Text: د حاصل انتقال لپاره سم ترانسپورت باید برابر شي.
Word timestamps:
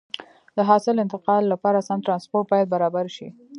د 0.57 0.57
حاصل 0.69 0.95
انتقال 1.05 1.43
لپاره 1.53 1.85
سم 1.87 1.99
ترانسپورت 2.05 2.45
باید 2.51 2.67
برابر 2.73 3.05
شي. 3.15 3.27